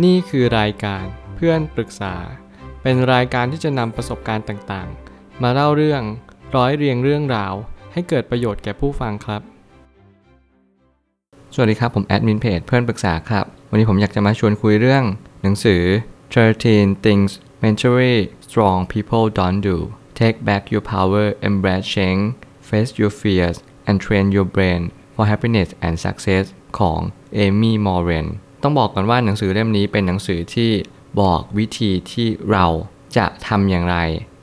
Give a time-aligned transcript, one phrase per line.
[0.00, 2.14] นี่คือรายการเพื่อนปรึกษา
[2.82, 6.02] เป็นรายการที่จะนำประสบการณ์ต่างๆ มาเล่าเรื่อง
[6.56, 7.54] ร้อยเรียงเรื่องราว
[7.92, 9.42] ให้เกิดประโยชน์แก่ผู้ฟังครับ
[11.54, 15.04] สวัสดีครับ ผมแอดมินเพจเพื่อนปรึกษาครับ วันนี้ผมอยากจะมาชวนคุยเรื่อง
[15.42, 15.82] หนังสือ
[16.34, 17.32] 13 Things
[17.62, 18.16] Mentally
[18.46, 19.76] Strong People Don't Do
[20.20, 22.24] Take Back Your Power Embrace Change
[22.68, 23.56] Face Your Fears
[23.88, 24.82] and Train Your Brain
[25.14, 26.44] for Happiness and Success
[26.78, 27.00] ของ
[27.34, 28.26] เอมี่มอร์เรน
[28.62, 30.70] ต้องบอกก่อนว่าหนังสือเล่มนี้เป็นหนังสือที่
[31.20, 32.66] บอกวิธีที่เรา
[33.16, 33.96] จะทำอย่างไร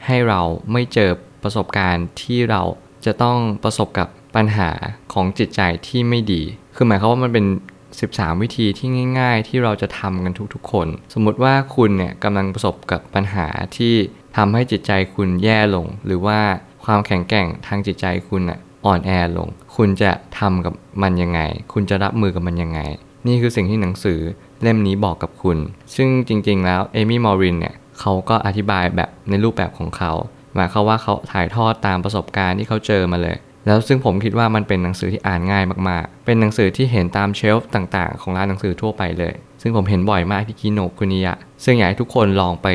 [0.05, 1.11] ให้เราไม่เจอ
[1.43, 2.61] ประสบการณ์ที่เรา
[3.05, 4.69] จะต้องประสบกับปัญหา
[5.13, 6.43] ของจิตใจที่ไม่ดี
[6.75, 7.45] คือหมายความว่ามันเป็น
[7.93, 8.87] 13 วิธีที่
[9.19, 13.93] ง่าย ๆ ที่เราจะทำกันทุกๆ คน สมมุติว่าคุณเนี่ยกำลังประสบกับปัญหาที่
[14.37, 16.39] ทำให้จิตใจคุณแย่ลง หรือว่า
[16.85, 21.41] ความแข็งแกร่งทางจิตใจคุณอะอ่อนแอลง คุณจะทำกับมันยังไง
[21.73, 22.79] คุณจะรับมือกับมันยังไง
[23.27, 24.19] นี่คือสิ่งที่หนังสือ
[24.61, 25.57] เล่มนี้บอกกับคุณ
[25.95, 30.11] ซึ่งจริงๆ แล้วเอมี่มอรินเนี่ยเขาก็อธิบายแบบในรูปแบบของเขา
[30.55, 41.33] หมายความว่าเขาถ่ายทอดตามประสบการณ์ที่เขาเจอมาเลย แล้วซึ่งผมคิดว่ามันเป็นหนังสือที่อ่านง่ายมากๆ เป็นหนังสือที่เห็นตามเชลฟ์ต่างๆ ของร้านหนังสือทั่วไปเลย ซึ่งผมเห็นบ่อยมากที่คิโนคุนิยะ
[41.63, 42.67] ซึ่งอยากให้ทุกคนลองไป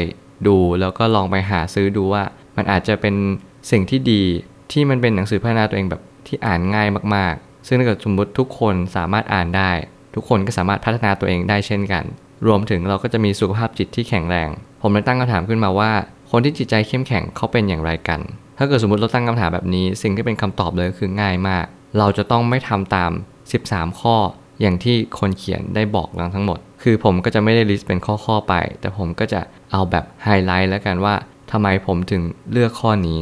[0.47, 2.23] ดูแล้วก็ลองไปหาซื้อดูว่า
[2.57, 3.15] มันอาจจะเป็น
[3.71, 4.23] สิ่งที่ดี
[4.73, 9.71] ที่มันเป็นหนังสือพัฒนาตัวเองแบบที่อ่านง่ายมากๆ ซึ่งถ้าเกิดสมมติทุกคนสามารถอ่านได้
[10.15, 12.05] ทุกคนก็สามารถพัฒนาตัวเองได้เช่นกัน
[12.47, 14.51] รวมถึงเราก็จะมีสุขภาพจิตที่แข็งแรง
[14.83, 15.93] ผมเลยตั้งคำถามขึ้นมาว่า
[16.31, 18.21] คนที่จิตใจเข้มแข็งเขาเป็นอย่างไรกัน
[18.59, 21.65] ถ้าเกิดสมมติเราตั้งคำถามแบบนี้ สิ่งที่เป็นคำตอบเลยคือง่ายมาก
[21.99, 23.11] เราจะต้องไม่ทำตาม
[23.55, 24.17] 13 ข้อ
[24.61, 29.41] อย่างที่คนเขียนได้บอกเราทั้งหมด คือผมก็จะไม่ได้ลิสต์เป็นข้อๆไป แต่ผมก็จะ
[29.73, 31.15] เอาแบบไฮไลท์แล้วกันว่า
[31.51, 33.19] ทำไมผมถึงเลือกข้อนี้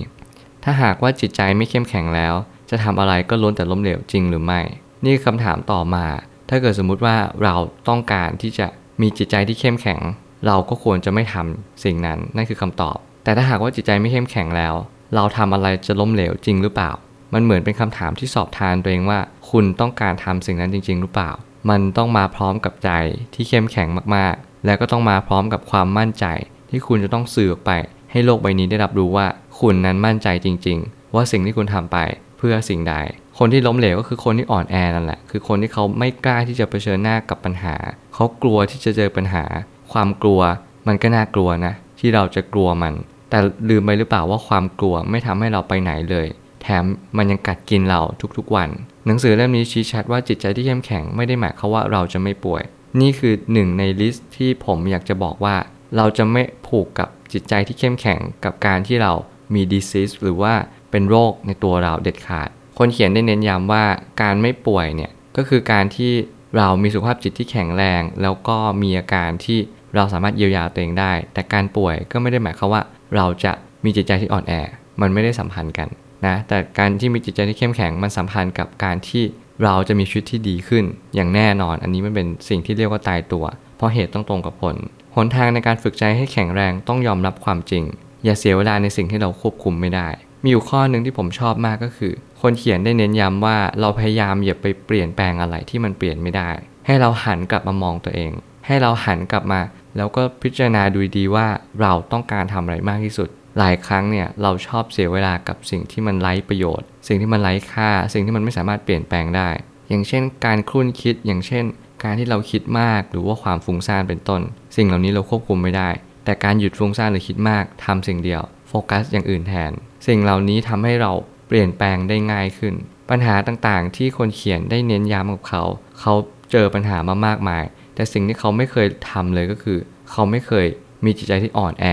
[0.65, 2.35] ถ้าหากว่าจิตใจไม่เข้มแข็งแล้ว
[2.71, 4.61] จะทำอะไรก็ล้วนแต่ล้มเหลวจริงหรือไม่
[5.05, 6.07] นี่คือคำถามต่อมา
[6.55, 7.55] ถ้าเกิดสมมุติว่าเรา
[7.89, 8.67] ต้องการที่จะ
[9.03, 10.01] มีจิตใจที่เข้มแข็ง
[10.47, 14.75] เราก็ควรจะไม่ทำสิ่งนั้นนั่นคือคำตอบ แต่ถ้าหากว่าจิตใจไม่เข้มแข็งแล้ว
[15.15, 16.91] เราทำอะไรจะล้มเหลวจริงหรือเปล่า
[17.35, 19.21] มันเหมือนเป็นคำถามที่สอบทานตัวเองว่า
[19.51, 21.31] คุณต้องการทำสิ่งนั้นจริง ๆ หรือเปล่า
[21.71, 22.91] มันต้องมาพร้อมกับใจ
[23.35, 26.27] ที่เข้มแข็งมากๆ แล้วก็ต้องมาพร้อมกับความมั่นใจ
[26.71, 27.71] ที่คุณจะต้องสื่อออกไป
[28.11, 29.27] ให้โลกใบนี้ได้รับรู้ว่า
[29.61, 31.99] คุณนั้นมั่นใจจริง ๆ ว่าสิ่งที่คุณทำไป
[32.39, 32.95] เพื่อสิ่งใด
[33.39, 37.75] คนที่ล้มเหลวก็คือคนที่อ่อนแอนั่นแหละ คือคนที่เขาไม่กล้าที่จะเผชิญหน้ากับปัญหา
[38.15, 39.45] เขากลัวที่จะเจอปัญหา
[39.93, 40.41] ความกลัว
[40.87, 42.95] มันก็น่ากลัวนะ ที่เราจะกลัวมัน
[43.31, 43.39] แต่
[43.69, 46.27] ลืมไปหรือเปล่าว่าความกลัวไม่ทำให้เราไปไหนเลย
[46.63, 46.85] แถม
[47.17, 48.01] มันยังกัดกินเรา
[48.37, 48.69] ทุกๆวัน
[49.07, 52.63] หนังสือเล่มนี้ชี้ชัดว่าจิตใจที่เข้มแข็งไม่ได้หมายความว่าเราจะไม่ป่วย
[53.01, 55.57] นี่คือหนึ่งในลิสต์ที่ผมอยากจะบอกว่า
[55.97, 59.13] เราจะไม่ผูกกับจิตใจที่เข้มแข็งกับการที่เรา
[59.55, 60.55] มี disease หรือว่า
[60.91, 62.49] เป็นโรคในตัวเราเด็ดขาด
[62.79, 63.85] คนเขียนได้เน้นย้ำว่า
[64.23, 66.13] การไม่ป่วยเนี่ยก็คือการที่
[66.57, 69.59] เรามีสุขภาพจิตที่แข็งแรง แล้วก็มีอาการที่
[69.95, 72.83] เราสามารถเยียวยาตัวเองได้ แต่การป่วยก็ไม่ได้หมายความว่า
[73.17, 73.53] เราจะ
[73.85, 74.53] มีจิตใจที่อ่อนแอ
[75.01, 75.89] มันไม่ได้สัมพันธ์กัน
[76.27, 79.25] นะแต่การที่มีจิตใจที่เข้มแข็งมันสัมพันธ์กับการที่
[79.65, 80.85] เราจะมีชีวิตที่ดีขึ้น
[81.15, 83.45] อย่างแน่นอน อันนี้มันเป็นสิ่งที่เรียกว่าตายตัว
[83.77, 84.77] เพราะเหตุต้องตรงกับผล
[85.17, 87.85] หนทางในการฝึกใจให้แข็งแรงต้องยอมรับความจริง
[88.25, 90.09] อย่าเสียเวลาในสิ่งที่เราควบคุมไม่ได้
[90.43, 96.51] มีอยู่ข้อหนึ่งที่ผมชอบมากก็คือ คนเขียนได้เน้นย้ำว่าเราพยายามอย่าไปเปลี่ยนแปลงอะไรที่มันเปลี่ยนไม่ได้
[96.87, 98.33] ให้เราหันกลับมามองตัวเอง
[98.67, 99.61] ให้เราหันกลับมา
[99.97, 101.47] แล้วก็พิจารณาดูดีว่า
[101.81, 109.49] เราต้องการทำอะไรมากที่สุด หลายครั้งเนี่ยเราชอบเสียเวลากับสิ่งที่มันไร้ประโยชน์ สิ่งที่มันไร้ค่า สิ่งที่มันไม่สามารถเปลี่ยนแปลงได้
[109.89, 111.65] อย่างเช่น การคลุ่นคิด อย่างเช่น
[112.05, 114.41] การที่เราคิดมาก หรือว่าความฟุ้งซ่านเป็นต้น
[114.77, 115.91] สิ่งเหล่านี้เราควบคุมไม่ได้
[116.25, 119.73] แต่การหยุดฟุ้งซ่านหรือคิดมากทำสิ่งเดียว โฟกัสอย่างอื่นแทน
[120.07, 121.13] สิ่งเหล่านี้ทำให้เรา
[121.53, 122.75] ปลี่ยนแปลงได้ง่ายขึ้น
[123.11, 125.63] ปัญหาต่างๆ ที่คนเขียนได้เน้นย้ำกับเขา
[126.01, 126.15] เขา
[126.53, 127.65] เจอปัญหามามากมาย
[127.95, 129.79] แต่สิ่งที่เขาไม่เคยทำเลยก็คือ
[130.11, 130.67] เขาไม่เคย
[131.05, 131.87] มีจิตใจที่อ่อนแอ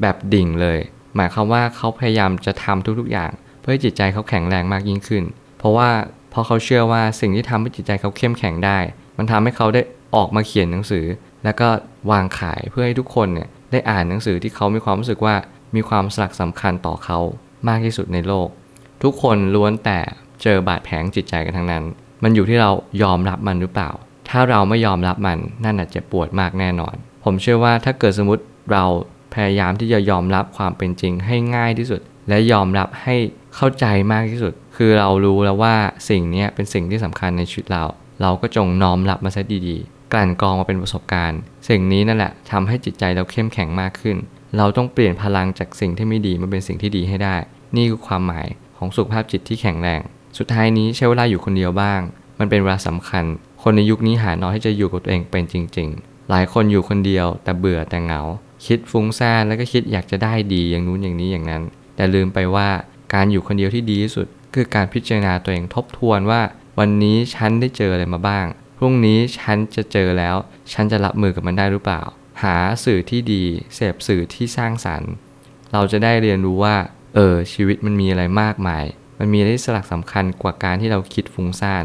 [0.00, 0.78] แบบดิ่งเลย
[1.16, 5.24] หมายความว่าเขาพยายามจะทำทุกๆอย่าง เพื่อให้จิตใจเขาแข็งแรงมากยิ่งขึ้น
[5.58, 5.90] เพราะว่า
[6.32, 8.78] พราะเขาเชื่อว่าสิ่งที่ทำให้จิตใจเขาเข้มแข็งได้
[9.18, 9.82] มันทำให้เขาได้
[10.16, 11.04] ออกมาเขียนหนังสือ
[11.44, 11.68] แล้วก็
[12.10, 15.34] วางขายเพื่อให้ทุกคนเนี่ยได้อ่านหนังสือที่เขามีความรู้สึกว่า
[15.76, 17.18] มีความสลักสำคัญต่อเขา
[17.68, 18.48] มากที่สุดในโลก
[19.02, 19.98] ทุกคนล้วนแต่
[20.42, 21.84] เจอบาดแผลจิตใจกันทั้งนั้น
[22.22, 22.70] มันอยู่ที่เรา
[23.02, 23.90] ยอมรับมันหรือเปล่า
[24.28, 26.94] ถ้าเราไม่ยอมรับมันนั่นอาจจะปวดมากแน่นอน
[27.24, 28.42] ผมเชื่อว่าถ้าเกิดสมมติ
[28.72, 28.84] เรา
[29.34, 33.16] พยายามที่จะยอมรับความเป็นจริงให้ง่ายที่สุด และยอมรับให้
[33.54, 35.74] เข้าใจมากที่สุด คือเรารู้แล้วว่า
[36.08, 37.84] สิ่งนี้เป็นสิ่งที่สำคัญในชีวิตเรา
[38.22, 44.16] เราก็จงน้อมรับมาซะดีๆ กลั่นกรองมาเป็นประสบการณ์ สิ่งนี้นั่นแหละทำให้จิตใจเราเข้มแข็งมากขึ้น
[44.56, 47.36] เราต้องเปลี่ยนพลังจากสิ่งที่ไม่ดีมาเป็นสิ่งที่ดีให้ได้
[47.76, 48.46] นี่คือความหมาย
[48.80, 50.00] ของสุขภาพจิตที่แข็งแรง
[50.38, 52.00] สุดท้ายนี้ใช้เวลาอยู่คนเดียวบ้าง
[52.38, 53.24] มันเป็นเวลาสำคัญ
[53.62, 58.22] คนในยุคนี้หาน้อยที่จะอยู่กับตัวเองเป็นจริง ๆ หลายคนอยู่คนเดียวแต่เบื่อแต่เหงา
[58.66, 61.62] คิดฟุ้งซ่านแล้วก็คิดอยากจะได้ดีอย่างนู้นอย่างนี้อย่างนั้น
[61.96, 62.68] แต่ลืมไปว่า
[63.14, 66.40] การอยู่คนเดียวที่ดีที่สุด คือการพิจารณาตัวเองทบทวนว่า
[66.78, 68.46] วันนี้ฉันได้เจออะไรมาบ้าง
[68.78, 70.36] พรุ่งนี้ฉันจะเจอแล้ว
[70.72, 72.02] ฉันจะรับมือกับมันได้หรือเปล่า
[72.42, 73.44] หาสื่อที่ดี
[73.74, 75.12] เสพสื่อที่สร้างสรรค์
[75.72, 76.76] เราจะได้เรียนรู้ว่า
[77.14, 78.84] เออชีวิตมันมีอะไรมากมาย
[79.18, 81.84] มันมีอะไรที่สลักสำคัญกว่าการที่เราคิดฟุ้งซ่าน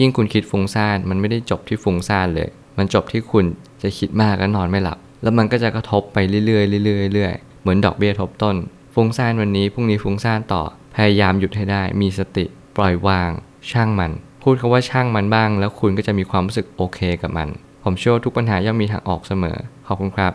[0.00, 3.44] ยิ่งคุณคิดฟุ้งซ่านมันไม่ได้จบที่ฟุ้งซ่านเลย มันจบที่คุณ
[3.82, 8.56] จะคิดมากและนอนไม่หลับ แล้วมันก็จะกระทบไปเรื่อยๆเรื่อยๆเรื่อยๆเหมือนดอกเบี้ยทบต้น
[8.94, 10.62] ฟุ้งซ่านวันนี้พรุ่งนี้ฟุ้งซ่านต่อ
[10.96, 12.44] พยายามหยุดให้ได้ มีสติ
[12.76, 13.30] ปล่อยวาง
[13.70, 14.12] ช่างมัน
[14.42, 17.48] พูดคาว่าช่างมันบ้าง แล้วคุณก็จะมีความรู้สึกโอเคกับมัน
[17.84, 19.56] ผมเชื่อทุกปัญหาย่อมมีทางออกเสมอ
[19.86, 20.32] ขอบคุณครับ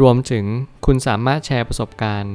[0.00, 0.44] รวมถึง
[0.86, 2.34] คุณสามารถแชร์ประสบการณ์